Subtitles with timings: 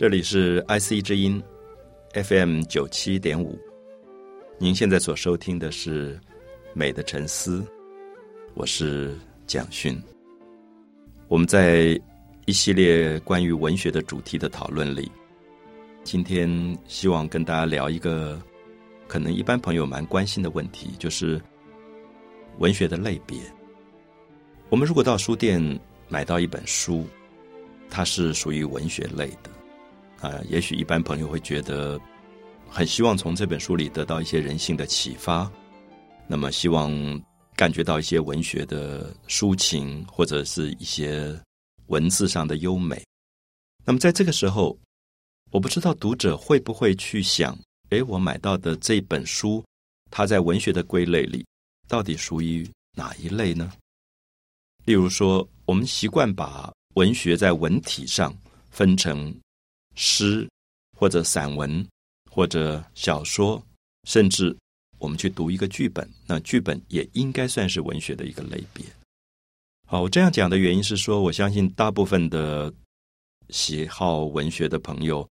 [0.00, 1.42] 这里是 IC 之音
[2.14, 3.58] FM 九七点五，
[4.58, 6.16] 您现在所收听的是
[6.72, 7.58] 《美的沉思》，
[8.54, 9.14] 我是
[9.46, 10.02] 蒋勋。
[11.28, 12.00] 我们在
[12.46, 15.12] 一系列关于文学的主题的讨论里，
[16.02, 16.48] 今天
[16.86, 18.40] 希望跟大家聊一个
[19.06, 21.38] 可能一般朋友蛮关心的问题，就是
[22.56, 23.38] 文学的类别。
[24.70, 25.60] 我们如果到书店
[26.08, 27.04] 买到一本书，
[27.90, 29.50] 它是属于文学类的。
[30.20, 31.98] 啊，也许一般朋友会觉得
[32.68, 35.50] 很希望从这本书里得到一些人性的启发，
[36.26, 36.92] 那么希望
[37.56, 41.34] 感觉到一些文学的抒情或者是一些
[41.86, 43.02] 文字上的优美。
[43.84, 44.78] 那么在这个时候，
[45.50, 49.64] 我不知道读者会不会去想：哎，我买到的这本书，
[50.10, 51.46] 它在文学的归类里
[51.88, 53.72] 到底属于哪一类呢？
[54.84, 58.36] 例如说，我们习惯把文学在文体上
[58.68, 59.34] 分成。
[59.96, 60.48] 诗，
[60.96, 61.86] 或者散文，
[62.30, 63.62] 或者小说，
[64.04, 64.56] 甚至
[64.98, 68.84] 我们去读一个剧本，那剧本也应该算是文学的一个类别。
[69.86, 72.72] 好，我这样讲的原因是说，我相信大部分的
[73.48, 75.28] 喜好文学的朋友，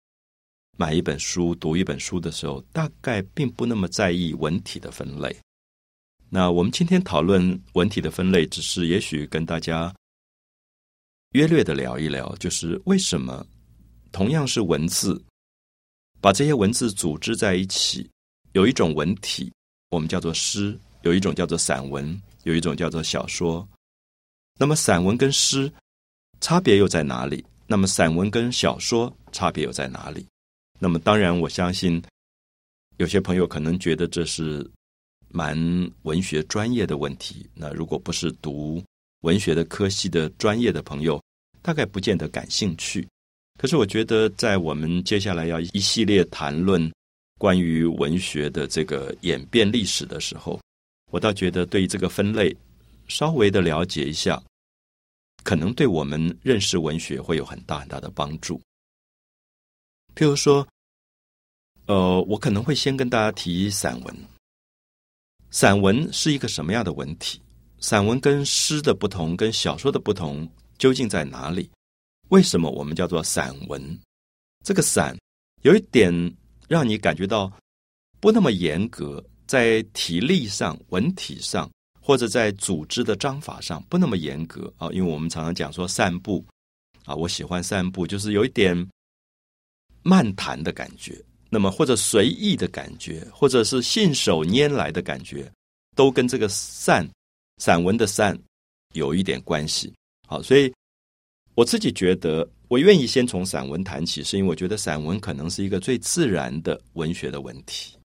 [0.77, 5.35] 买一本书、读一本书的时候，大概并不那么在意文体的分类。
[6.29, 9.93] 那我们今天讨论文体的分类，只是也许跟大家
[11.31, 13.45] 约略的聊一聊，就是为什么。
[14.13, 15.21] 同样是文字，
[16.21, 18.07] 把这些文字组织在一起，
[18.53, 19.51] 有一种文体，
[19.89, 23.67] 我们叫做诗；有一种叫做散文，有一种叫做小说。
[24.59, 25.69] 那么，散文跟诗
[26.39, 27.43] 差别又在哪里？
[27.65, 30.23] 那么，散文跟小说差别又在哪里？
[30.79, 31.99] 那么，当然，我相信
[32.97, 34.69] 有些朋友可能觉得这是
[35.29, 35.57] 蛮
[36.03, 37.49] 文学专业的问题。
[37.55, 38.83] 那如果不是读
[39.21, 41.19] 文学的科系的专业的朋友，
[41.63, 43.07] 大概不见得感兴趣。
[43.63, 46.91] 可是，我觉得在我们接下来要一系列谈论
[47.37, 50.59] 关于文学的这个演变历史的时候，
[51.11, 52.53] 我倒觉得对于这个分类
[53.07, 54.43] 稍微的了解一下，
[55.45, 58.59] 可能对我们认识文学会有很大很大的帮助。
[60.13, 60.67] 譬如说，
[61.85, 64.13] 呃，我可能会先跟大家提散文。
[65.51, 67.39] 散文是一个什么样的文体？
[67.79, 70.45] 散文跟诗的不同，跟小说的不同，
[70.77, 71.69] 究竟在哪里？
[72.33, 73.99] 为什么我们叫做散文？
[74.65, 75.15] 这个“散”
[75.61, 76.11] 有一点
[76.67, 77.51] 让你感觉到
[78.19, 81.69] 不那么严格，在体力上、文体上，
[82.01, 84.89] 或者在组织的章法上不那么严格啊。
[84.91, 86.43] 因为我们常常讲说散步
[87.05, 88.75] 啊，我喜欢散步，就是有一点
[90.01, 95.51] 漫谈的感觉，那么或者随意的感觉，或者是信手拈来的感觉，
[95.95, 97.07] 都跟这个“散”
[97.61, 98.35] 散文的“散”
[98.95, 99.93] 有一点关系。
[100.27, 100.73] 好，所以。
[101.55, 107.95] 我自己觉得，我愿意先从散文谈起，是因为我觉得散文可能是一个最自然的文学的文体。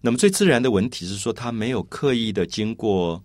[0.00, 3.22] 那么，最自然的文体是说，它没有刻意的经过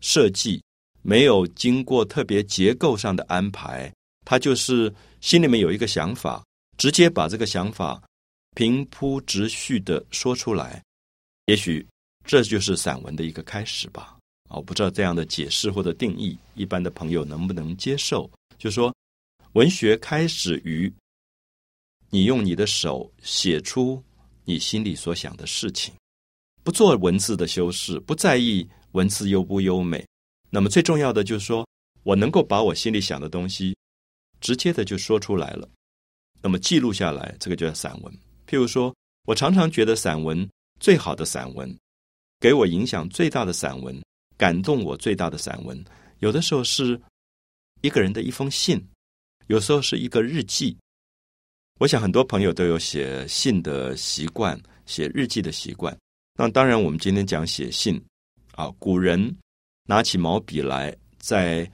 [0.00, 0.62] 设计，
[1.02, 3.92] 没有经过特别结构上的安排，
[4.24, 6.44] 它就是心里面有一个想法，
[6.76, 8.02] 直接把这个想法
[8.54, 10.82] 平铺直叙的说出来。
[11.46, 11.86] 也许
[12.24, 14.16] 这就是散文的一个开始吧。
[14.50, 18.30] 啊，我不知道这样的解释或者定义，一般的朋友能不能接受？
[18.62, 18.94] 就说，
[19.54, 20.88] 文学开始于
[22.10, 24.00] 你用你的手写出
[24.44, 25.92] 你心里所想的事情，
[26.62, 30.06] 不做文字的修饰，不在意文字优不优美。
[30.48, 31.66] 那么最重要的就是说，
[32.04, 33.76] 我能够把我心里想的东西
[34.40, 35.68] 直接的就说出来了。
[36.40, 38.14] 那么记录下来，这个就叫散文。
[38.46, 38.94] 譬如说，
[39.24, 40.48] 我常常觉得散文
[40.78, 41.76] 最好的散文，
[42.38, 44.00] 给我影响最大的散文，
[44.36, 45.84] 感动我最大的散文，
[46.20, 46.96] 有的时候是。
[47.82, 48.80] 一个人的一封信，
[49.48, 50.76] 有时候是一个日记。
[51.80, 55.96] 我想很多朋友都有写信的习惯，写日记的习惯。
[56.38, 58.00] 那当然，我们今天讲写信
[58.52, 59.36] 啊，古人
[59.88, 61.68] 拿起毛笔来，在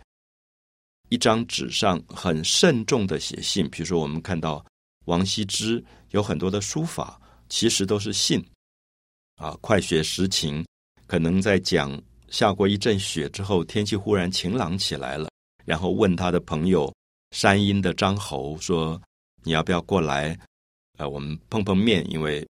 [1.10, 3.68] 一张纸上很慎重的写信。
[3.68, 4.64] 比如说，我们看到
[5.04, 7.20] 王羲之有很多的书法，
[7.50, 8.42] 其实都是信
[9.36, 9.54] 啊。
[9.60, 10.64] 快雪时晴，
[11.06, 15.28] 可能在讲下过一阵雪之后，天气忽然晴朗起来了。
[15.68, 16.90] 然后问他的朋友
[17.32, 18.98] 山阴的张侯说
[19.44, 20.34] ：“你要不要过来？
[20.96, 22.48] 呃，我们碰碰面，因为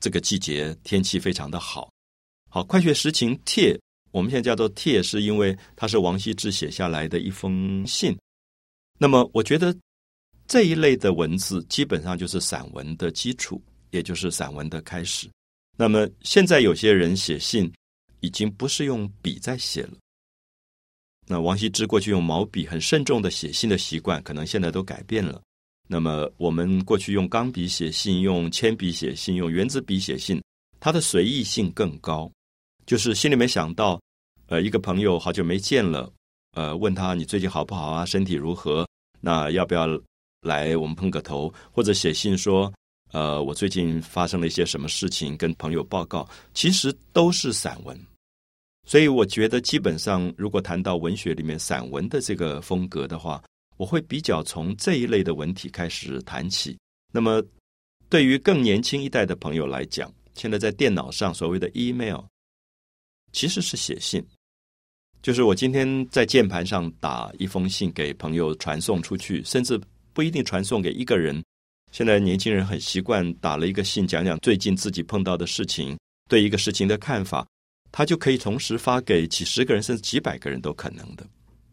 [0.00, 1.88] 这个季节天气非常的好。
[2.50, 8.18] 好，快雪时晴帖，我们现在叫做帖，是因为它是王羲之写下来的一封信。
[8.98, 9.72] 那么，我觉得
[10.48, 15.30] 这一类的文字基本上就是散文的基础，也就是散文的开始。
[15.76, 17.72] 那么，现在有些人写信
[18.18, 19.92] 已经不是用笔在写了。”
[21.26, 25.40] 那王羲之过去用毛笔很慎重的写信的习惯，可能现在都改变了。
[25.86, 30.42] 那么我们过去用钢笔写信、用铅笔写信、用圆珠笔写信，
[30.80, 32.30] 它的随意性更高。
[32.86, 34.00] 就是心里面想到，
[34.46, 36.12] 呃，一个朋友好久没见了，
[36.52, 38.86] 呃，问他你最近好不好啊，身体如何？
[39.20, 39.86] 那要不要
[40.42, 41.52] 来我们碰个头？
[41.72, 42.70] 或者写信说，
[43.12, 46.28] 呃，我最近发生了一些什么事情，跟朋友报告。
[46.52, 47.98] 其实都是散文。
[48.86, 53.42] 所以我觉得，基本上如果谈到文学里面散文的这个风格的话，
[53.76, 56.76] 我会比较从这一类的文体开始谈起。
[57.12, 57.42] 那么，
[58.08, 62.20] 对于更年轻一代的朋友来讲，现在在电脑上所谓的 email，
[63.32, 64.24] 其实是写信，
[65.22, 69.80] 就是我今天在键盘上打一封信给朋友传送出去，甚至
[70.12, 71.42] 不一定传送给一个人。
[71.90, 75.96] 现在年轻人很习惯打了一个信，讲讲最近自己碰到的事情，
[76.28, 77.46] 对一个事情的看法。
[77.96, 81.24] 他就可以同时发给几十个人甚至几百个人都可能的，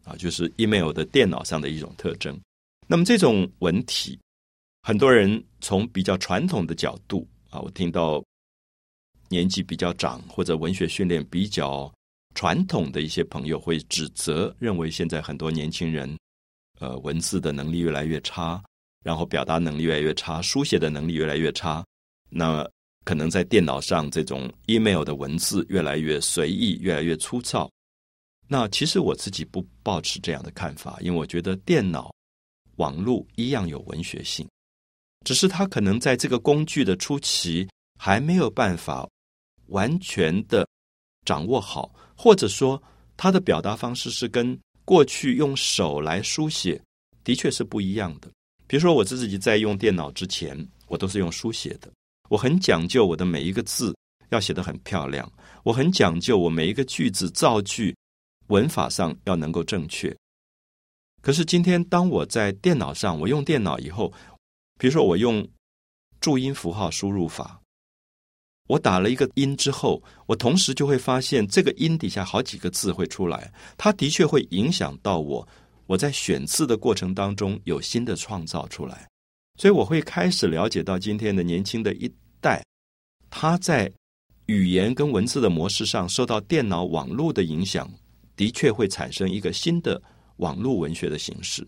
[0.04, 2.40] 啊，就是 email 的电脑上的一种特征。
[2.86, 4.16] 那么这种文体，
[4.84, 8.24] 很多人从比较传统的角度啊，我听到
[9.30, 11.92] 年纪比较长或者文学训练比较
[12.36, 16.16] 传统的一些朋友会指责，认为现在很多年轻人，
[16.78, 18.62] 呃，文字的能力越来越差，
[19.02, 21.84] 然后表达能力越来越差，书写的能力越来越差。
[22.30, 22.64] 那
[23.04, 27.70] 可能在电脑上，这种 email 的文字越来越随意，越来越粗糙。
[28.48, 32.14] 那其实我自己不抱持这样的看法，因为我觉得电脑、
[32.76, 34.46] 网络一样有文学性，
[35.24, 37.66] 只是它可能在这个工具的初期
[37.98, 39.08] 还没有办法
[39.68, 40.66] 完全的
[41.24, 42.80] 掌握好，或者说
[43.16, 46.80] 它的表达方式是跟过去用手来书写
[47.24, 48.28] 的确是不一样的。
[48.66, 50.56] 比如说，我自己在用电脑之前，
[50.88, 51.90] 我都是用书写的。
[52.28, 53.94] 我很讲究我的每一个字
[54.30, 55.30] 要写得很漂亮，
[55.64, 57.94] 我很讲究我每一个句子造句
[58.46, 60.14] 文法上要能够正确。
[61.20, 64.12] 可是今天当我在电脑上，我用电脑以后，
[64.78, 65.46] 比如说我用
[66.20, 67.60] 注音符号输入法，
[68.68, 75.46] 我打了一个音之后，我同时就会发现这个音底下好几个字会出来，它的确会影响到我
[75.86, 79.08] 我在选字的过程当中有新的创造出来，
[79.58, 82.12] 所以我会开始了解到今天的年轻的一。
[82.42, 82.60] 代，
[83.30, 83.88] 他在
[84.46, 87.88] 语言跟文字的模式上受到电脑网络的影响，
[88.34, 90.02] 的确会产生一个新的
[90.38, 91.64] 网络文学的形式。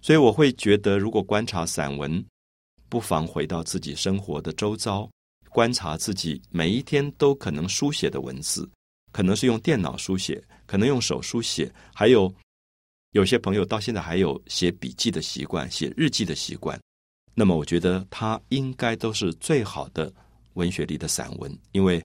[0.00, 2.24] 所以我会觉得，如果观察散文，
[2.88, 5.10] 不妨回到自己生活的周遭，
[5.48, 8.70] 观察自己每一天都可能书写的文字，
[9.10, 12.32] 可能是用电脑书写，可能用手书写，还有
[13.10, 16.80] 有些朋友到现在还有写笔记的习惯，写日记的习惯。
[17.38, 20.10] 那么，我觉得它应该都是最好的
[20.54, 22.02] 文学里的散文，因为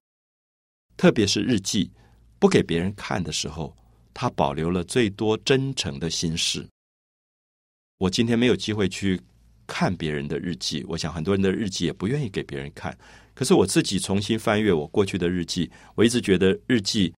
[0.97, 1.89] 特别是日记，
[2.37, 3.73] 不给别人看的时候，
[4.13, 6.67] 它保留了最多真诚的心事。
[7.97, 9.21] 我今天没有机会去
[9.65, 12.95] 看别人的日记，我想很多人的日记也不愿意给别人看。
[13.33, 17.13] 可是我自己重新翻阅我过去的日记，我一直觉得日记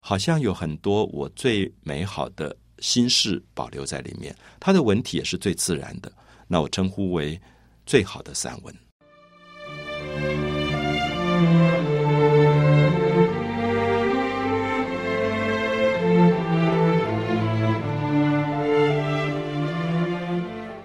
[0.00, 6.12] 好像有很多我最美好的心事保留在里面，它的文体也是最自然的。
[6.48, 7.40] 那我称呼为
[7.84, 8.74] 最好的散文。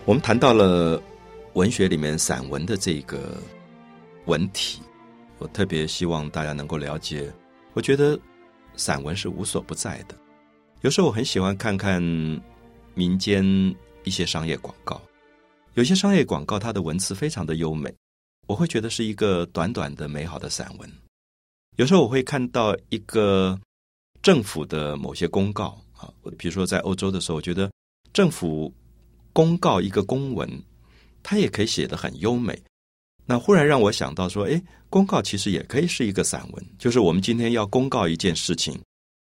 [0.03, 1.01] 我们谈到了
[1.53, 3.37] 文学里面散文的这个
[4.25, 4.81] 文体，
[5.37, 7.31] 我特别希望大家能够了解。
[7.73, 8.19] 我觉得
[8.75, 10.15] 散文是无所不在的。
[10.81, 12.01] 有时候我很喜欢看看
[12.93, 13.45] 民间
[14.03, 14.99] 一些商业广告。
[15.75, 17.93] 有些商业广告，它的文字非常的优美，
[18.47, 20.91] 我会觉得是一个短短的美好的散文。
[21.77, 23.57] 有时候我会看到一个
[24.21, 27.71] 政府的某些公告啊，比如说在欧洲的时候，我觉得
[28.11, 28.73] 政府
[29.31, 30.61] 公告一个公文，
[31.23, 32.61] 它也可以写得很优美。
[33.25, 38.77] 那忽然让我想到说，哎，公告其实也可以是一个散文，就是我们今天要公告一件事情，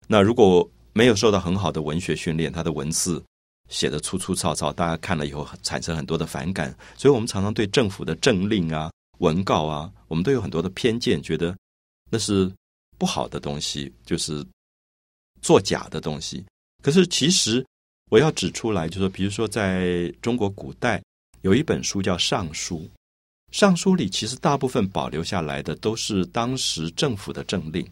[0.08, 3.22] 那如果没有受到很好的文学训练，它的文字。
[3.70, 11.56] 写的粗粗糙糙，大家看了以后产生很多的反感，所以我们常常对政府的政令啊、文告啊，我们都有很多的偏见，觉得
[12.10, 12.52] 那是
[12.98, 14.44] 不好的东西，就是
[15.40, 16.44] 作假的东西。
[16.82, 17.64] 可是其实
[18.10, 21.00] 我要指出来，就说，比如说在中国古代
[21.42, 22.78] 有一本书叫《尚书》，
[23.52, 27.88] 《尚书》里其实大部分保留下来的都是当时政府的政令，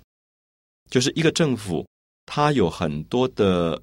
[0.91, 1.87] 就是一个政府，
[2.27, 3.81] 它有很多的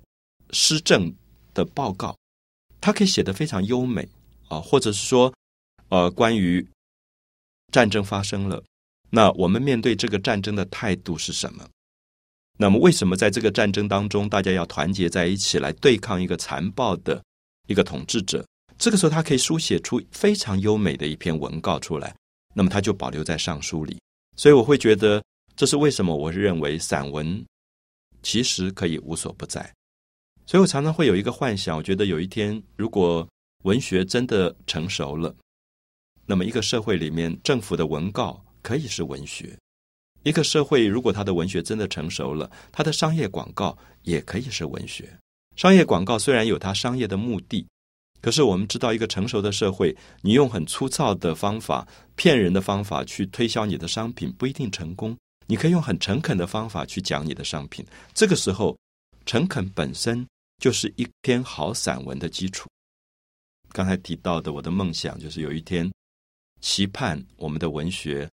[0.52, 1.10] 施政。
[1.56, 2.16] 的报告，
[2.80, 4.08] 它可以写得非常优美
[4.48, 5.34] 啊，或者是说，
[5.90, 6.64] 呃，关于
[7.72, 8.64] 战争发生了，
[9.10, 11.68] 那我们面对这个战争的态度是什么？
[12.58, 17.22] 那么，为什么在这个战争当中，大家要团结在一起来对抗一个残暴的
[17.68, 18.46] 一个统治者？
[18.78, 22.16] 这个时候，他可以书写出非常优美的一篇文告出来。
[22.54, 23.98] 那么，他就保留在上书里。
[24.38, 25.24] 所以，我会觉得
[25.56, 26.16] 这是为什么？
[26.16, 27.46] 我认为散文
[28.24, 29.74] 其实可以无所不在。
[30.48, 33.28] 所以我常常会有一个幻想，我觉得有一天，如果
[33.64, 35.36] 文学真的成熟了，
[36.26, 39.58] 那么一个社会里面政府的文告可以是文学。
[40.24, 45.18] 一个社会，如果它的文学真的成熟了，它的商业广告也可以是文学。
[45.56, 47.68] 商业广告虽然有它商业的目的，
[48.22, 55.16] 可是我们知道，一个成熟的社会，你用很粗糙的方法、骗人的方法去推销你的商品，不一定成功。
[55.48, 58.76] 你可以用很诚恳的方法去讲你的商品，这个时候，
[59.28, 60.26] 诚恳本身
[60.58, 62.68] 就是一篇好散文的基础。
[63.70, 65.92] 刚才提到的，我的梦想就是有一天，
[66.62, 68.30] 期盼我们的文学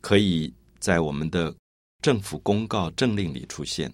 [0.00, 0.52] 可以。
[0.82, 1.54] 在我们的
[2.02, 3.88] 政府公告政令里出现，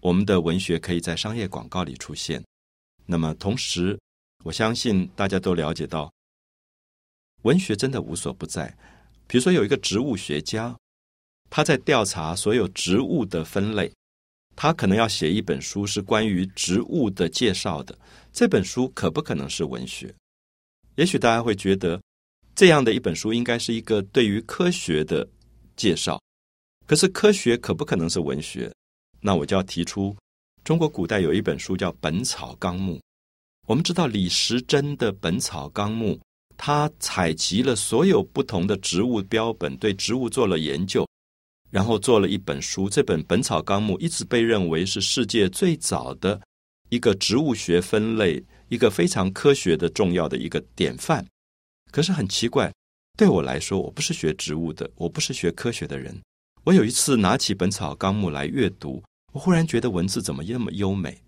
[0.00, 2.40] 我们的文学可以在商业广告里出现。
[3.04, 3.98] 那么，同时，
[4.44, 6.12] 我相信大家都了解到，
[7.42, 8.72] 文学真的无所不在。
[9.26, 10.78] 比如说，有一个植物学家，
[11.50, 13.92] 他在调查所有植物的分类，
[14.60, 17.96] 他可能要写一本书是关于植物的介绍的。
[18.32, 20.12] 这本书可不可能是文学？
[20.96, 22.02] 也许大家会觉得，
[22.56, 25.24] 这样的一本书应该是一个对于科学的
[25.76, 26.20] 介绍。
[26.88, 28.68] 可是科学可不可能是文学？
[29.20, 30.16] 那我就要提出，
[30.64, 32.96] 中国古代有一本书叫《本草纲目》。
[33.68, 36.14] 我们知道李时珍的《本草纲目》，
[36.56, 41.07] 他采集了所有不同的植物标本，对植物做了研究，
[41.70, 42.88] 然后做了一本书。
[42.88, 46.40] 这本《本草纲目》一直被认为是世界最早的
[46.88, 51.24] 一个植物学分类、一个非常科学的重要的一个典范。
[51.90, 52.72] 可是很奇怪，
[53.16, 56.14] 对我来说，我不是学植物的，我不是学科学的人。
[56.64, 61.18] 我有一次拿起《本草纲目》来阅读，我忽然觉得文字怎么那么优美，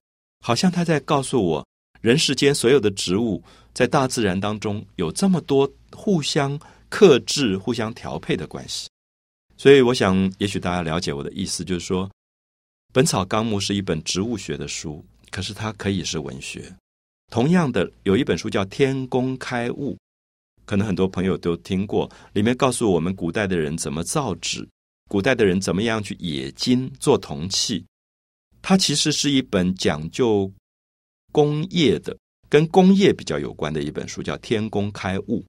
[0.44, 1.66] 好像他在告诉我，
[2.02, 3.42] 人世间所有的植物
[3.72, 8.88] 在大自然当中有这么多互相克制、互相调配的关系。
[9.60, 12.08] 所以，我想，也许大家了解我的意思，就是说，
[12.94, 16.74] 《本草纲目》是一本植物学的书，可是它可以是文学。
[17.30, 19.92] 同样的，有一本书叫《天工开物》，
[20.64, 24.66] 可能很多朋友都听过，里面告诉我们古代的人怎么造纸。
[25.10, 27.84] 古代的人怎么样去冶金做铜器？
[28.62, 30.50] 它其实是一本讲究
[31.32, 32.16] 工业的，
[32.48, 35.40] 跟工业比较有关的一本书，叫《天工开物》。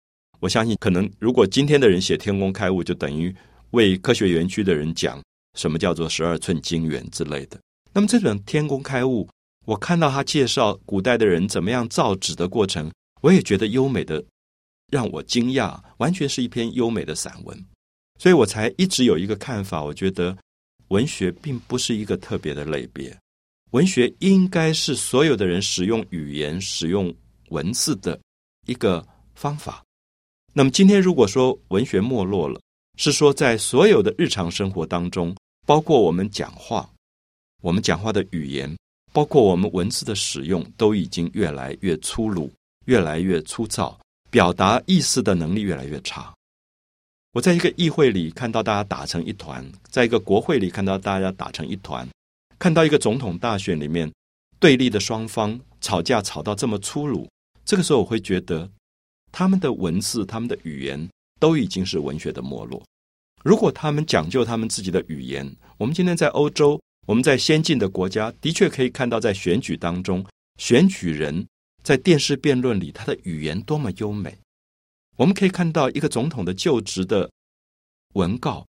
[0.42, 3.34] 我相信，可能如果今天的人写《天工开物》，就等于
[3.72, 5.22] 为科学园区的人讲
[5.58, 7.60] 什么叫做十二寸金元之类的。
[7.94, 9.26] 那么这本《天工开物》，
[9.66, 14.24] 我看到他介绍古代的人怎么样造纸的过程，我也觉得优美的
[14.92, 17.66] 让我惊讶，完全是一篇优美的散文。
[18.20, 20.38] 所以我才一直有一个看法，我觉得
[20.90, 23.18] 文学并不是一个特别的类别，
[23.72, 27.14] 文学应该是所有的人使用语言、使用
[27.50, 28.20] 文字的
[28.68, 29.84] 一个方法。
[30.54, 32.62] 那么今天如果说文学没落了，
[33.02, 36.88] 是说在所有的日常生活当中，包括我们讲话，
[37.64, 38.78] 我们讲话的语言，
[39.12, 42.52] 包括我们文字的使用，都已经越来越粗鲁、
[42.86, 46.32] 越来越粗糙，表达意思的能力越来越差。
[47.34, 52.08] 我在一个议会里看到大家打成一团，在一个国会里看到大家打成一团，
[52.60, 54.12] 看到一个总统大选里面
[54.60, 57.28] 对立的双方吵架吵到这么粗鲁，
[57.66, 58.70] 这个时候我会觉得
[59.32, 62.80] 他们的文字、他们的语言都已经是文学的没落。
[63.44, 70.26] 如果他们讲究他们自己的语言，我们今天在欧洲，我们在先进的国家的确可以看到，在选举当中，
[70.58, 71.46] 选举人
[71.84, 74.38] 在电视辩论里他的语言多么优美。
[75.18, 77.30] 我们可以看到一个总统的就职的
[78.14, 78.66] 文告，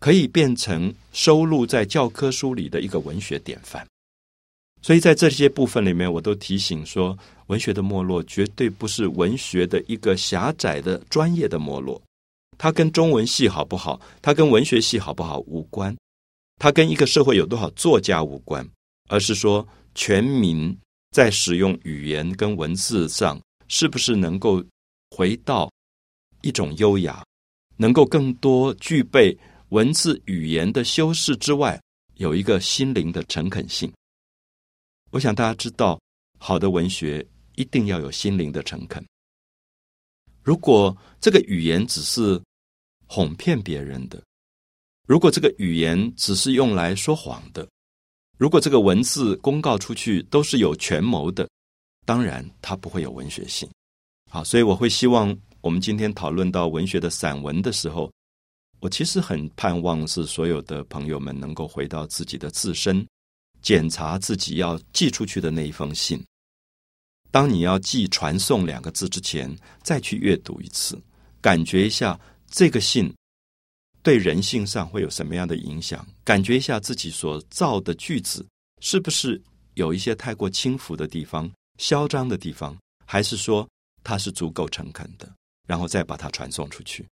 [0.00, 3.86] 可以变成收录在教科书里的一个文学典范。
[4.80, 12.02] 所以在这些部分里面，我都提醒说，文学的没落绝对不是文学的一个狭窄的专业的没落，
[12.58, 15.96] 它跟中文系好不好，它跟文学系好不好无关，
[16.58, 18.68] 它跟一个社会有多少作家无关，
[19.08, 20.76] 而是说全民
[21.10, 24.64] 在使用语言跟文字上，是不是能够
[25.10, 25.70] 回到。
[26.44, 27.24] 一种优雅，
[27.76, 31.80] 能够更多具备文字语言的修饰之外，
[32.16, 33.88] 有一个心灵的诚恳性。
[35.12, 36.00] 我想大家知道，
[36.40, 39.00] 好的文学一定要有心灵的诚恳。
[40.42, 42.40] 如果这个语言只是
[43.06, 44.22] 哄骗别人的，
[45.06, 47.68] 如果这个语言只是用来说谎的，
[48.38, 51.48] 如果这个文字公告出去都是有权谋的，
[52.04, 53.68] 当然它不会有文学性。
[54.30, 55.36] 好，所以我会希望。
[55.60, 58.10] 我们今天讨论到文学的散文的时候，
[58.80, 63.06] 我其实很盼望是所有的朋友们能够回到自己的自身，
[63.60, 66.20] 检查自己要寄出去的那一封信。
[67.32, 70.96] 当你要记“传送”两个字之前，再去阅读一次，
[71.40, 73.12] 感觉一下这个信
[74.02, 78.46] 对人性上会有什么样的影响，感觉一下自己所造的句子
[78.80, 79.40] 是不是
[79.74, 83.66] 有一些太过轻浮的地方、嚣张的地方，还是说
[84.04, 85.26] 它是足够诚恳的，
[85.66, 87.08] 然后再把它传送出去。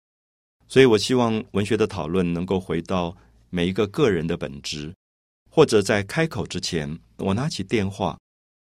[0.68, 3.16] 所以我希望文学的讨论能够回到
[3.50, 4.94] 每一个个人的本质。
[5.52, 8.16] 或者在开口之前，我拿起电话，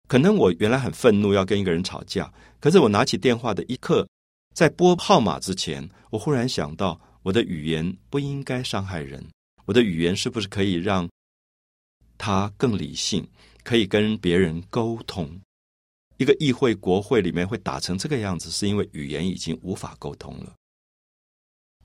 [0.08, 4.08] 可能我原来很愤怒要跟一个人吵架，可是我拿起电话的一刻，
[4.54, 9.26] 在拨号码之前，我忽然想到，我的语言不应该伤害人，
[9.66, 11.10] 我的语言是不是可以让
[12.18, 13.28] 他更理性，
[13.64, 15.40] 可以跟别人沟通？
[16.18, 20.54] 一个议会、国会里面会打成这个样子，是因为语言已经无法沟通了。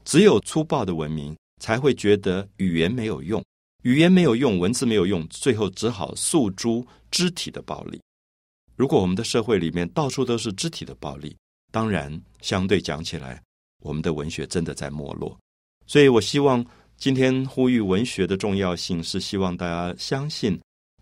[0.05, 3.43] 只有粗暴的文明才会觉得语言没有用。
[3.85, 8.01] 语言没有用，文字没有用，最后只好诉诸肢体的暴力。
[8.79, 11.37] 如果我们的社会里面到处都是肢体的暴力，
[11.73, 12.09] 当然
[12.41, 13.43] 相对讲起来，
[13.83, 15.37] 我们的文学真的在没落。
[15.89, 16.65] 所以我希望
[16.97, 20.57] 今天呼吁文学的重要性，是希望大家相信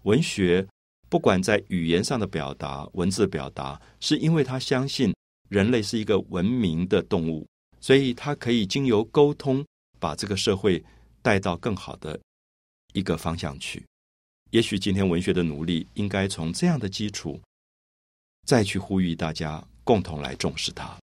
[0.04, 0.66] 文学，
[1.10, 5.14] 不管在语言上的表达、文字表达，是因为他相信
[5.50, 7.46] 人类是一个文明的动物，
[7.78, 9.62] 所以他可以经由沟通，
[10.00, 10.82] 把这个社会
[11.20, 12.18] 带到更好的。
[12.94, 13.84] 一个方向去，
[14.52, 17.38] 也许今天文学的努力应该从这样的基础，
[18.46, 20.96] 再去呼吁大家共同来重视它。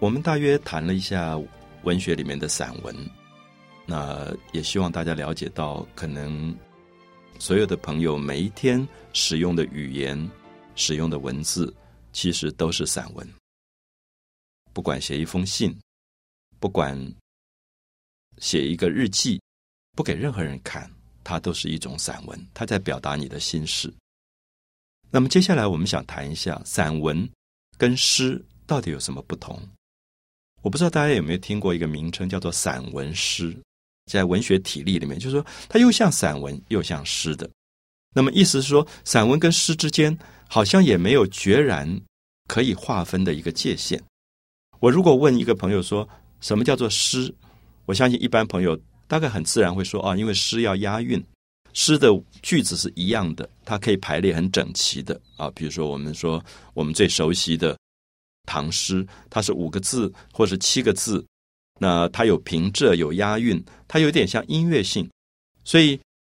[0.00, 1.38] 我们大约谈了一下
[1.82, 2.94] 文学里面的散文，
[3.84, 6.56] 那也希望大家了解到可能。
[7.40, 10.28] 所有的朋友每一天使用的语言、
[10.74, 11.72] 使用的文字，
[12.12, 13.28] 其实都是散文。
[14.78, 15.76] 不管写一封信，
[16.60, 16.96] 不管
[18.38, 19.42] 写一个日记，
[19.96, 20.88] 不给任何人看，
[21.24, 23.92] 它都是一种散文，它在表达你的心事。
[25.10, 27.28] 那么接下来我们想谈一下散文
[27.76, 29.60] 跟诗到底有什么不同？
[30.62, 33.58] 我不知道大家有没有听过一个名称叫做散文诗。
[34.06, 37.50] 在文学体例里面，就是说，它又像散文，又像诗的。
[38.14, 40.16] 那么，意思是说，散文跟诗之间
[40.48, 42.00] 好像也没有决然
[42.46, 44.00] 可以划分的一个界限。
[44.80, 46.08] 我如果问一个朋友说，
[46.40, 47.34] 什么叫做诗？
[47.84, 51.22] 我相信一般朋友大概很自然会说，啊，因为诗要押韵，
[51.72, 52.08] 诗的
[52.42, 55.50] 句子是一样的，它可以排列很整齐的啊。
[55.54, 57.76] 比如说，我们说我们最熟悉的
[58.46, 61.24] 唐诗，它是五个字或是七个字。
[61.80, 65.08] 那它有平仄，有押韵，它有点像音乐性。
[65.64, 65.98] 所以，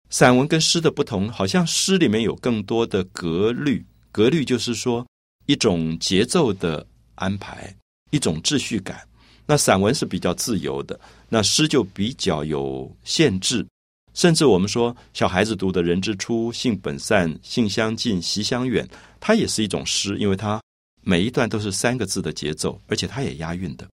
[0.09, 5.05] 散文跟诗的不同，好像诗里面有更多的格律，格律就是说
[5.45, 7.73] 一种节奏的安排，
[8.09, 9.07] 一种秩序感。
[9.45, 13.65] 那散文是比较自由的，那诗就比较有限制。
[14.13, 18.87] 甚至我们说，小孩子读的“人之初，性本善，性相近，习相远”，
[19.19, 20.61] 它也是一种诗，因为它
[21.01, 23.87] 每一段都是三个字的节奏，而且它也押韵的。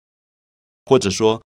[0.84, 1.42] 或者说，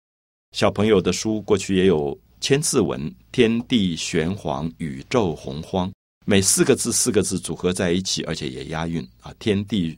[0.51, 5.91] 小朋友的书过去也有千字文，“天地玄黄，宇宙洪荒”，
[6.25, 9.97] 每四个字四个字组合在一起，而且也押韵啊！“天地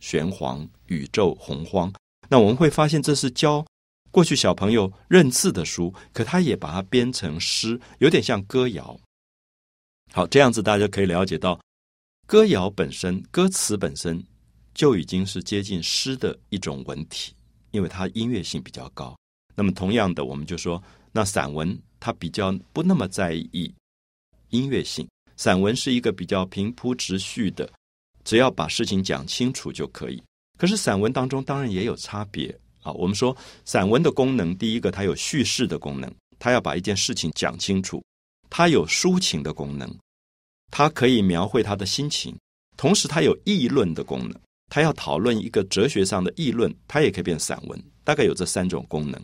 [0.00, 1.92] 玄黄，宇宙洪荒”。
[2.28, 3.64] 那我们会发现，这是教
[4.10, 8.98] 过去小朋友认字的书，可他也把它编成诗，有点像歌谣。
[10.12, 11.60] 好，这样子大家可以了解到，
[12.26, 14.22] 歌谣本身歌词本身
[14.74, 17.32] 就已经是接近诗的一种文体。
[17.72, 19.14] 因为它音乐性比较高，
[19.54, 23.70] 那么同样的，我们就说，那散文它比较不那么在意
[24.48, 27.70] 音乐性，散文是一个比较平铺直叙的，
[28.24, 30.22] 只要把事情讲清楚就可以。
[30.56, 32.92] 可是散文当中当然也有差别啊。
[32.92, 38.00] 我们说散文的功能，第一个它有叙事的功能，它要把一件事情讲清楚；
[38.48, 39.92] 它有抒情的功能，
[40.70, 42.32] 它可以描绘他的心情；
[42.76, 44.34] 同时，它有议论的功能。
[44.68, 49.22] 它要讨论一个哲学上的议论，它也可以变散文，大概有这三种功能。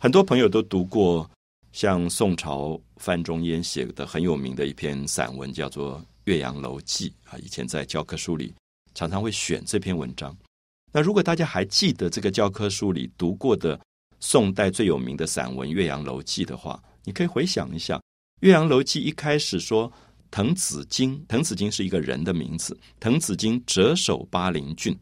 [0.00, 1.30] 很多朋友都读过
[1.72, 7.38] 像宋朝范仲淹写的很有名的一篇散文，叫做《岳阳楼记》啊。
[7.38, 8.52] 以前在教科书里
[8.92, 10.36] 常常会选这篇文章。
[10.96, 13.78] 那如果大家还记得这个教科书里读过的
[14.18, 17.96] 宋代最有名的散文《岳阳楼记》的话，你可以回想一下，
[18.40, 19.92] 《岳阳楼记》一开始说。
[20.30, 22.76] 滕子京，滕子京是一个人的名字。
[22.98, 24.98] 滕子京谪守巴陵郡，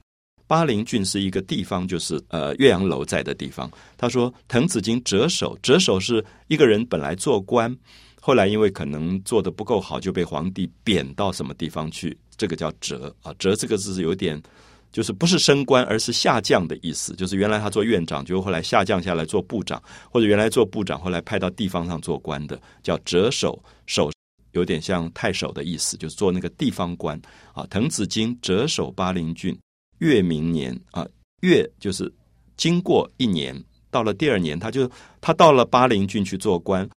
[0.46, 3.70] 巴陵郡是一个地方，就是呃岳阳楼在的地方。
[3.96, 7.74] 他说，滕子京谪守，谪守是一个人本来做官，
[8.20, 13.32] 后来因为可能做的不够好，就被皇帝贬到什么地方去，这个叫谪啊。
[13.38, 14.40] 谪这个字是有点，
[14.94, 17.16] 就是不是升官，而是下降的意思。
[17.16, 23.60] 就是原来他做院长，就后来下降下来做部长，或者原来做部长，后来派到地方上做官的，叫折守。
[23.86, 24.08] 守
[24.52, 27.20] 有点像太守的意思，就是做那个地方官
[27.52, 27.66] 啊。
[27.68, 29.58] 滕子京折守巴陵郡，
[29.98, 31.04] 越明年啊，
[31.40, 32.08] 越就是
[32.56, 33.60] 经过一年。
[33.90, 34.88] 到了第二年，他就
[35.20, 36.88] 他到了巴陵郡去做官，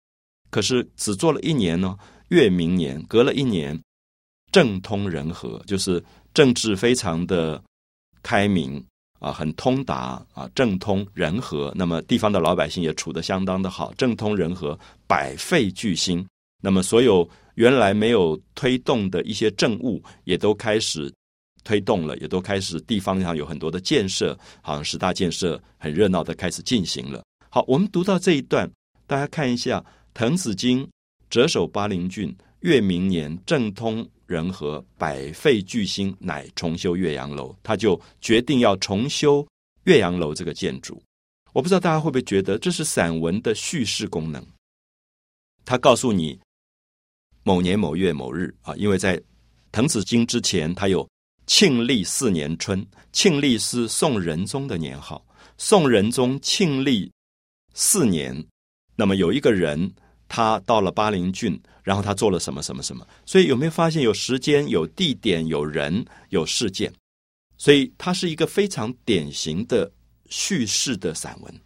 [0.52, 1.98] 可是只做了一年呢。
[2.30, 3.82] 越明年，隔了一年，
[4.52, 7.64] 政通人和，就是政治非常的
[8.28, 8.84] 开明
[9.20, 11.72] 啊，很通达啊，政通人和。
[11.74, 16.28] 那么地方的老百姓也处得相当的好，政通人和，百废具兴。
[16.62, 21.10] 那么所有原来没有推动的一些政务，也都开始。
[21.64, 27.24] 推动了，也都开始地方上有很多的建设，好像十大建设很热闹的开始进行了。
[27.50, 28.70] 好，我们读到这一段，
[29.06, 30.86] 大家看一下：滕子京
[31.30, 37.56] 谪守巴陵郡，越明年，政通人和，百废俱兴，乃重修岳阳楼。
[37.64, 39.48] 他就决定要重修
[39.86, 41.02] 岳阳楼这个建筑。
[41.54, 44.46] 我不知道大家会不会觉得这是散文的叙事功能？
[45.66, 46.40] 他告诉你
[47.42, 49.20] 某年某月某日啊，因为在
[49.72, 51.08] 滕子京之前，他有。
[51.50, 55.26] 庆历四年春，庆历是宋仁宗的年号。
[55.58, 57.10] 宋仁宗庆历
[57.74, 58.46] 四年，
[58.98, 59.90] 那么有一个人，
[60.28, 63.08] 他到了巴陵郡，然后他做了什么什么什么。
[63.26, 66.94] 所以有没有发现有时间、有地点、有人、有事件？
[67.58, 69.92] 所以它是一个非常典型的
[70.30, 71.62] 叙事的散文，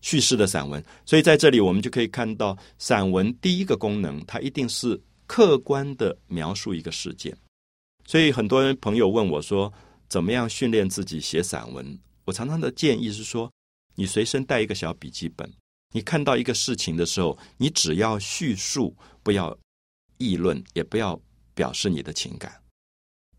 [0.00, 0.80] 叙事的散文。
[1.04, 7.36] 所以在这里我们就可以看到，散文第一个功能，它一定是客观的描述一个事件。
[8.06, 9.72] 所以很多人朋友问我说
[10.08, 13.50] ：“怎么样训练自己写散文？”我常常的建议是说
[13.96, 15.52] ：“你随身带一个小笔记本，
[15.92, 19.56] 你看到一个事情的时候，你只要叙述，不要
[20.18, 21.20] 议论，也不要
[21.54, 22.52] 表示你的情感。”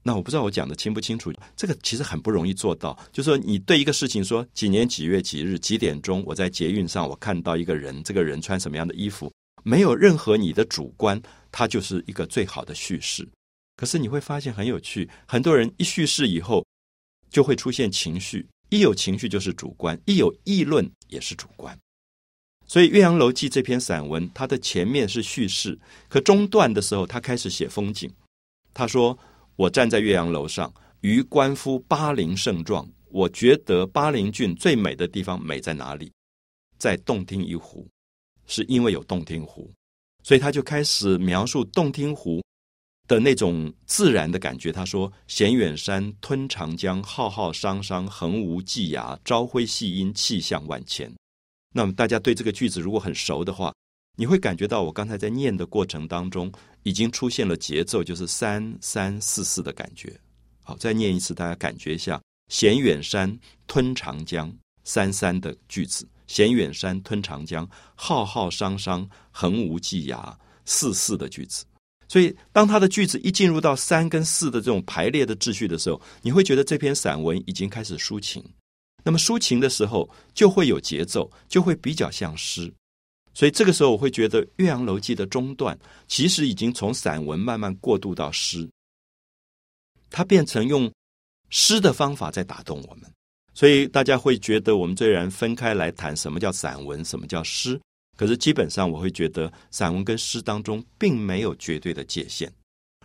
[0.03, 1.31] 那我不知道我讲的清不清楚？
[1.55, 2.97] 这个其实很不容易做到。
[3.11, 9.31] 就是说你对一个事情说：“几年几月几日几点钟，我在捷运上，我看到一个人，这个人穿什么样的衣服，
[9.63, 13.29] 没有任何你的主观，它就是一个最好的叙事。”
[13.77, 16.65] 可是你会发现很有趣，很多人一叙事以后
[17.29, 21.77] 就会出现情绪，一有情绪就是主观，一有议论也是主观。
[22.71, 28.09] 所以《岳阳楼记》这篇散文，它的前面是叙事，可中段的时候，他开始写风景。
[28.73, 29.19] 他说
[29.57, 32.89] ：“我站在岳阳楼上，于观夫巴陵胜状。
[33.09, 36.09] 我觉得巴陵郡最美的地方美在哪里？
[36.77, 37.85] 在洞庭一湖，
[38.47, 39.69] 是因为有洞庭湖，
[40.23, 42.41] 所以他就开始描述洞庭湖。”
[43.05, 51.13] 的那种自然的感觉，他说：“衔远山，吞长江，浩浩汤汤，横无际涯，朝晖夕阴，气象万千。”
[51.73, 53.73] 那么大家对这个句子如果很熟的话，
[54.17, 56.51] 你会感觉到我刚才在念的过程当中
[56.83, 60.19] 已经出现了节奏，就是三三四四的感觉。
[60.63, 64.53] 好，再念一次，大家感觉一下：“衔远山，吞长江，
[64.83, 71.65] 三三的句子；衔远山，吞长江，浩浩汤汤，横无际涯，四四的句子。”
[72.07, 78.43] 所以，当他的句子一进入到三跟四的这种排列的秩序的时候，你会觉得这篇散文已经开始抒情。
[79.03, 82.71] 那么抒情的时候，就会有节奏，就会比较像诗。
[83.33, 88.69] 所以这个时候，我会觉得《岳阳楼记》的中段其实已经从散文慢慢过渡到诗，
[90.09, 90.91] 它变成用
[91.49, 93.09] 诗的方法在打动我们。
[93.53, 97.79] 所以大家会觉得，我们虽然分开来谈什么叫散文，什么叫诗。
[98.17, 102.51] 可是基本上，我会觉得散文跟诗当中并没有绝对的界限。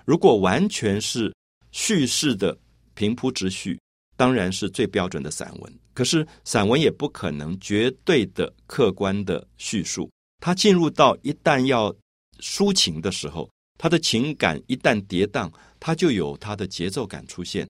[0.04, 1.35] 如果完全是
[1.72, 2.56] 叙事的
[2.94, 3.80] 平铺直叙，
[4.16, 5.72] 当然是最标准的散文。
[5.96, 10.11] 可是散文也不可能绝对的客观的叙述。
[10.42, 11.90] 它进入到一旦要
[12.38, 17.66] 抒情的时候，它的情感一旦跌宕，它就有它的节奏感出现，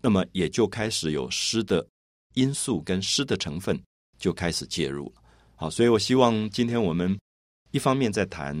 [0.00, 1.84] 那么也就开始有诗的
[2.34, 3.76] 因素跟诗的成分
[4.16, 5.22] 就开始介入了。
[5.56, 7.18] 好，所以我希望今天我们
[7.72, 8.54] 一方面在谈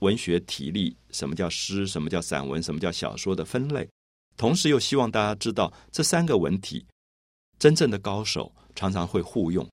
[0.00, 3.88] 文学体例，什么叫诗，什么叫散文，什么叫小说的分类，
[4.36, 6.84] 同时又希望大家知道这三个文体
[7.58, 9.68] 真正的高手常常会互用，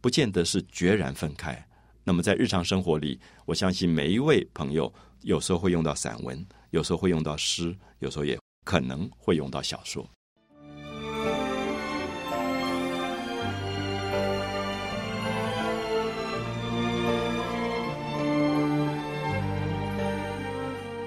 [0.00, 1.60] 不见得是决然分开。
[2.04, 10.08] 那么在日常生活里，我相信每一位朋友有时候会用到散文，有时候会用到诗，有时候也可能会用到小说。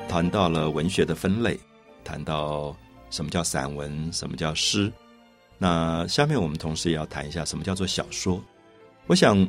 [0.10, 1.58] 谈到了文学的分类，
[2.04, 2.76] 谈到
[3.10, 4.92] 什么叫散文，什么叫诗。
[5.62, 8.42] 那下面我们同时也要谈一下什么叫做小说。
[9.08, 9.48] 我想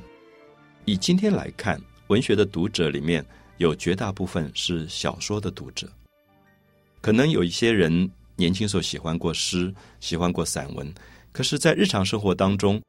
[0.85, 3.25] 以今天来看，文学的读者里面
[3.59, 5.89] 有绝大部分是小说的读者。
[7.01, 10.93] 可能有一些人年轻时候喜欢过诗，喜欢过散文，
[11.31, 12.83] 可是，在日常生活当中，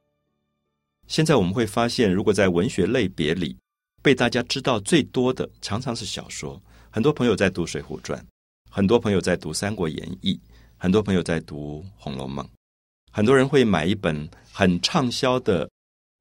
[1.08, 3.56] 现在我们会发现，如果在文学类别里
[4.02, 6.60] 被大家知道最多的，常常是小说。
[6.90, 8.20] 很多朋友在读《水浒传》，
[8.70, 10.34] 很多朋友在读《三国演义》，
[10.78, 12.44] 很多朋友在读《红楼梦》。
[13.12, 15.70] 很多人会买一本很畅销的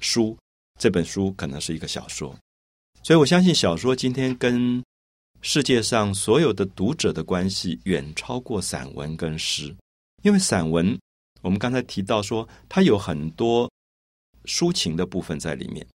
[0.00, 0.36] 书，
[0.78, 2.36] 这本书可能是一个小说。
[3.02, 4.82] 所以我相信，小说今天跟
[5.40, 9.74] 世界上所有的读者的关系远超过散文跟诗，
[10.22, 10.98] 因为散文
[11.42, 13.70] 我们刚才提到说，它有很多
[14.44, 15.86] 抒情的部分在里面，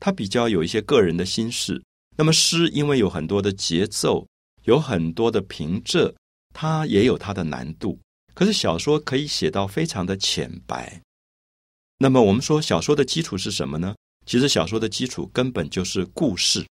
[0.00, 1.80] 它比较有一些个人的心事。
[2.16, 4.26] 那么诗因为有很多的节奏，
[4.64, 6.12] 有很多的平仄，
[6.52, 7.98] 它也有它的难度。
[8.40, 10.98] 可是小说可以写到非常的浅白。
[11.98, 13.94] 那么我们说小说的基础是什么呢？
[14.24, 16.66] 其实小说的基础根本就是故事，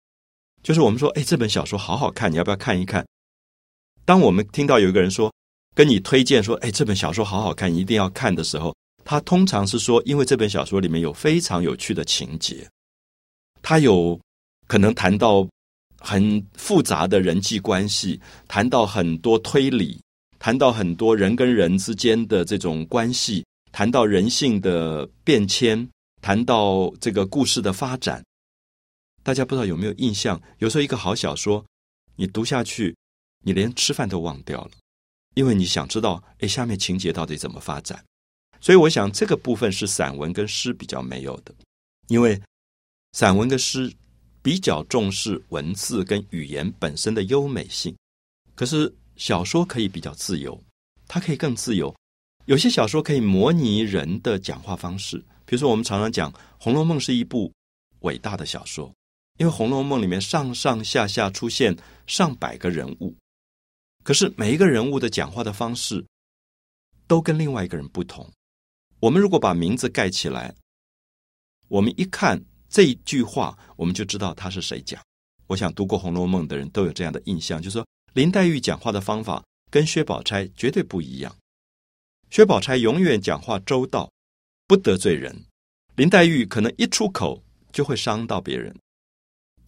[0.63, 3.07] 就是我们说，哎，这本小说好好看，你要不要看一看？
[4.07, 5.31] 当我们听到有一个人说
[5.75, 12.67] 跟你推荐说，哎，这本小说好好看，一定要看的时候，他通常是说，因为这本小说里面有非常有趣的情节，
[13.61, 14.19] 他有。
[14.67, 15.49] 可能谈到
[15.99, 19.99] 很复杂的人际关系，谈到很多推理，
[20.39, 25.89] 谈到很多人跟人之间的这种关系，谈到人性的变迁，
[26.21, 28.25] 谈到这个故事的发展。
[29.23, 30.41] 大家不知道有没有印象？
[30.59, 31.65] 有时候一个好小说，
[32.17, 32.97] 你读下去，
[33.45, 34.71] 你连吃饭都忘掉了，
[35.35, 38.03] 因为你想知道，哎，下面情节到底怎么发展。
[38.61, 41.55] 所以，我想这个部分是散文跟诗比较没有的，
[42.09, 42.41] 因为
[43.13, 43.93] 散文跟诗。
[44.41, 47.95] 比较重视文字跟语言本身的优美性，
[48.55, 50.59] 可是小说可以比较自由，
[51.07, 51.95] 它可以更自由。
[52.47, 57.53] 有些小说可以模拟人的讲话方式，比如说我们常常讲《红楼梦》是一部
[58.01, 58.91] 伟大的小说，
[59.37, 61.77] 因为《红楼梦》里面上上下下出现
[62.07, 63.15] 上百个人物，
[64.03, 66.03] 可是每一个人物的讲话的方式
[67.07, 68.27] 都跟另外一个人不同。
[69.01, 70.55] 我们如果把名字盖起来，
[71.69, 72.43] 我们一看。
[72.71, 75.03] 这一句话，我们就知道他是谁讲。
[75.47, 77.87] 我想读过《红楼梦》的人都有这样的印象，就是说
[78.19, 81.33] 林黛玉讲话的方法跟薛宝钗绝对不一样。
[82.31, 84.11] 薛宝钗永远讲话周到，
[84.67, 85.33] 不得罪人；
[85.95, 88.75] 林黛玉可能一出口就会伤到别人。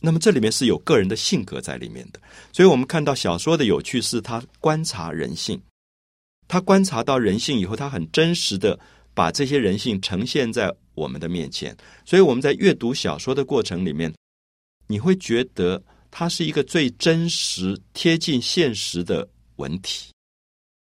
[0.00, 2.20] 那么这里面是有个人的性格在里面的。
[2.52, 5.62] 所以我们看到小说的有趣是，他观察人性，
[6.48, 8.76] 他观察到人性以后，他很真实的
[9.14, 10.74] 把这些人性呈现在。
[10.94, 14.12] 我们的面前，所以我们在阅读小说的过程里面，
[14.88, 20.12] 你会觉得它是一个最真实、贴近现实的文体，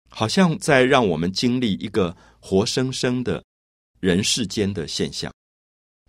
[0.09, 3.43] 好像在让我们经历一个活生生的
[3.99, 5.31] 人世间的现象。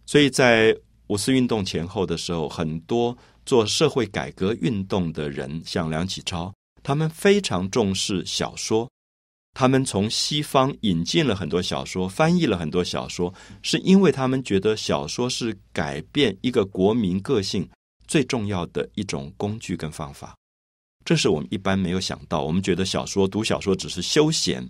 [0.07, 0.77] 所以在
[1.09, 8.91] 五四运动前后的时候，很多做社会改革运动的人，像梁启超，他们非常重视小说。
[9.57, 17.69] 他们从西方引进了很多小说，翻译了很多小说，是因为他们觉得小说是改变一个国民个性
[18.07, 20.35] 最重要的一种工具跟方法。
[21.05, 22.43] 这是我们一般没有想到。
[22.43, 24.67] 我们觉得小说读小说只是休闲。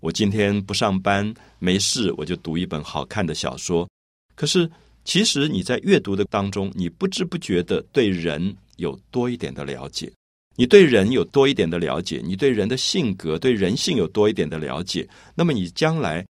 [0.00, 3.88] 我今天不上班没事，我就读一本好看的小说。
[4.36, 4.70] 可是，
[5.04, 10.12] 其实你在阅读的当中，你不知不觉的对人有多一点的了解。
[10.54, 16.24] 你对人有多一点的了解，你对人的性格、对人性有多一点的了解，那么你将来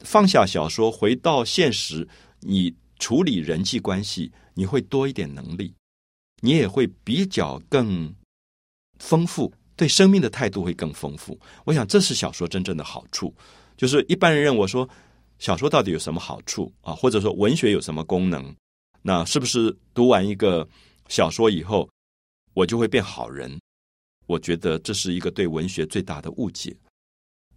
[0.00, 2.06] 放下小说，回到现实，
[2.40, 2.72] 你
[3.04, 5.74] 处理人际关系，你会多一点能力，
[6.40, 8.10] 你也会比较更
[8.98, 11.38] 丰富，对生命的态度会更丰富。
[11.66, 13.34] 我想这是小说真正的好处。
[13.76, 14.88] 就是一般人认为说，
[15.38, 16.94] 小说到底有什么好处啊？
[16.94, 18.56] 或者说文学有什么功能？
[19.02, 20.66] 那是不是读完一个
[21.10, 21.86] 小说以后？
[22.54, 23.60] 我就会变好人，
[24.24, 26.74] 我觉得这是一个对文学最大的误解。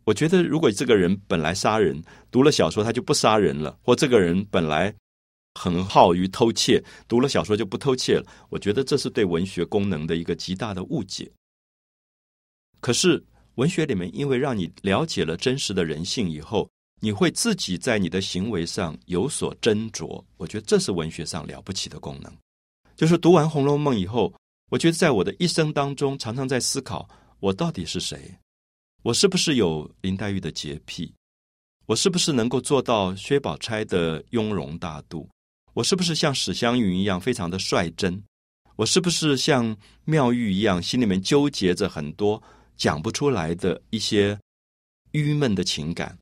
[0.04, 4.94] 我觉得，如果这个人本来杀人，读了小说他就不杀人了；或这个人本来
[5.58, 8.26] 很好于偷窃，读了小说就不偷窃了。
[8.50, 11.32] 我觉得这是对文学功能的一个极大的误解。
[12.80, 13.24] 可是
[13.56, 16.70] 文学里面，因为让你了解了真实的人性以后，
[17.02, 20.24] 你会自己在你的行为上有所斟酌。
[20.38, 22.32] 我觉得这是文学上了不起的功能。
[22.96, 24.32] 就是读完《红楼梦》以后。
[24.70, 27.08] 我觉得在我的一生当中，常常在思考：
[27.40, 28.38] 我到底是谁？
[29.02, 31.14] 我是不是有林黛玉的洁癖？
[31.86, 35.26] 我是不是能够做到薛宝钗的雍容大度？
[35.78, 38.24] 我是不是像史湘云一样非常的率真？
[38.78, 42.42] 我是不是像妙玉一样，心里面纠结着很多
[42.76, 44.40] 讲不出来的一些
[45.12, 46.18] 郁闷的情感？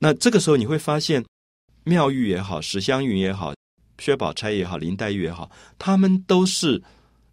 [0.00, 1.24] 那这个时候你会发现，
[1.84, 3.54] 妙玉也好，史湘云也好，
[4.00, 6.82] 薛宝钗也好，林黛玉也好，他们都是。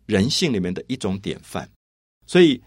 [0.06, 1.68] 人性里面的一种典范。
[2.28, 2.62] 所以，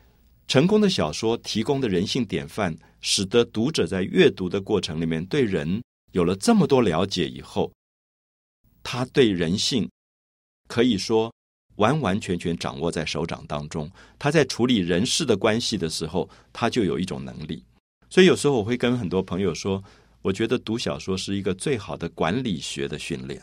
[0.49, 7.71] 成功的小说提供的人性典范，使得读者在阅读的过程里面对人有了这么多了解以后，
[8.89, 9.91] 他对人性
[10.69, 11.35] 可以说
[11.75, 13.91] 完完全全掌握在手掌当中。
[14.17, 17.65] 他在处理人事的关系的时候，他就有一种能力。
[18.09, 19.83] 所以有时候我会跟很多朋友说，
[20.23, 23.43] 我觉得读小说是一个最好的管理学的训练。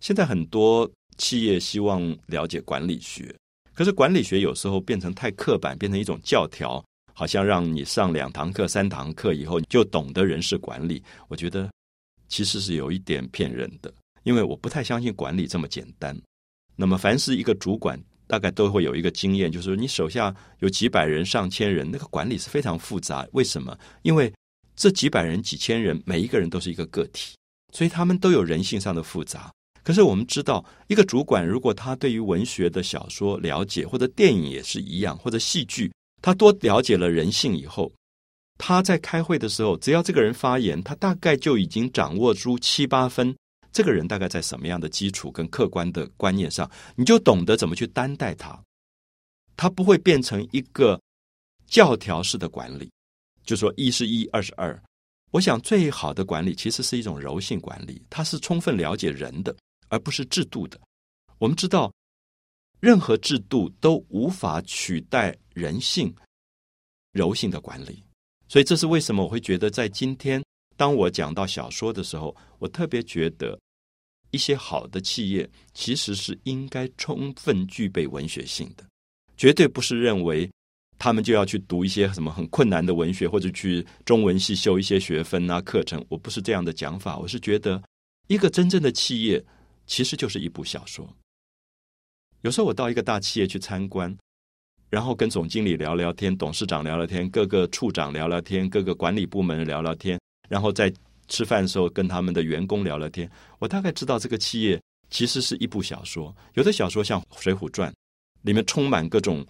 [0.00, 3.34] 现在很多企业希望了解管理学。
[3.74, 11.02] 可是管理学有时候变成太刻板，变成一种教条，好像让你上两堂课、三堂课以后就懂得人事管理。
[11.26, 11.68] 我觉得
[12.28, 13.92] 其实是有一点骗人的，
[14.26, 16.20] 因为我不太相信管理这么简单。
[16.74, 23.24] 那么，凡是一个主管，大概都会有一个经验，就是你手下有几百人、上千人，那个管理是非常复杂。
[23.32, 23.78] 为什么？
[24.02, 24.32] 因为
[24.74, 27.36] 这几百人、几千人，每一个人都是一个个体，
[27.72, 29.48] 所以他们都有人性上的复杂。
[29.84, 37.92] 可是我们知道，一个主管如果他对于文学的小说了解，或者电影也是一样，或者戏剧，他多了解了人性以后，
[38.58, 43.36] 他在开会的时候，只要这个人发言，他大概就已经掌握出七八分，
[43.76, 48.58] 这个人大概在什么样的基础跟客观的观念上，你就懂得怎么去担待他，
[49.54, 50.98] 他不会变成一个
[51.66, 52.90] 教条式的管理，
[53.44, 54.82] 就说一是一，二是二。
[55.32, 59.54] 我想最好的管理其实是一种柔性管理，它是充分了解人的。
[59.88, 60.76] 而不是制度的。
[61.38, 61.92] 我们知道，
[62.80, 66.12] 任何制度都无法取代人性
[67.12, 68.02] 柔性的管理。
[68.48, 70.42] 所以，这是为什么我会觉得，在今天，
[70.76, 73.56] 当我讲到小说的时候，我特别觉得，
[74.30, 78.84] 一些好的企业其实是应该充分具备文学性的，
[79.36, 80.50] 绝对不是认为
[80.98, 86.04] 他们就要去读一些什么很困难的文学，或者去中文系修一些学分啊课程。
[86.08, 87.82] 我不是这样的讲法，我是觉得，
[88.28, 89.44] 一个真正的企业。
[89.88, 91.08] 其实就是一部小说。
[92.40, 94.12] 有时候我到一个大企业去参观，
[94.90, 100.92] 然后跟总经理聊聊天，董事长聊聊天，各个处长聊聊天，各个管理部门聊聊天，然后再
[101.28, 106.34] 吃饭的时候跟他们的员工聊聊天，我大概知道这个企业其实是一部小说。
[106.54, 107.90] 有的小说像《水浒传》，
[108.42, 109.46] 里面充满各种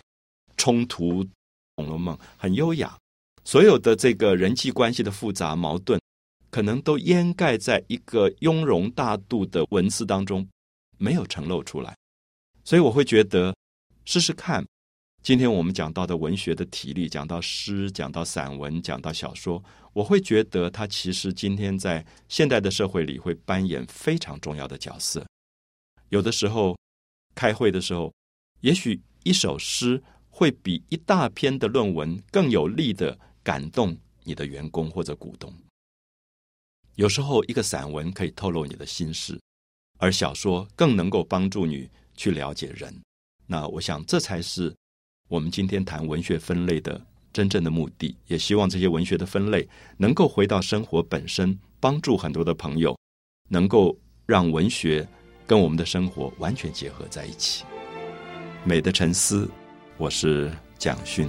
[0.56, 1.24] 冲突，
[1.76, 2.96] 《红楼梦》很优雅，
[3.44, 6.00] 所有的这个人际关系的复杂矛盾。
[6.48, 10.48] 可能都掩盖在一个雍容大度的文字当中，
[10.96, 11.94] 没有呈露出来。
[12.64, 13.54] 所以我会觉得，
[14.06, 14.64] 试试看。
[15.22, 19.62] 今天我们讲到的文学的体力，讲到诗，讲到散文，讲到小说，
[19.96, 25.26] 我会觉得他其实今天在现代的社会里会扮演非常重要的角色。
[26.10, 26.76] 有的时候
[27.34, 28.12] 开会的时候，
[28.60, 35.50] 也许一首诗会比一大篇的论文更有力的感动你的员工或者股东。
[36.96, 39.40] 有时候，一个散文可以透露你的心事，
[39.96, 42.94] 而小说更能够帮助你去了解人。
[43.46, 44.76] 那我想，这才是
[45.26, 47.00] 我们今天谈文学分类的
[47.36, 48.16] 真正的目的。
[48.28, 49.68] 也希望这些文学的分类
[49.98, 52.96] 能够回到生活本身，帮助很多的朋友
[53.50, 53.94] 能够
[54.24, 55.06] 让文学
[55.46, 57.62] 跟我们的生活完全结合在一起。
[58.64, 59.50] 美的沉思，
[59.98, 61.28] 我是蒋勋。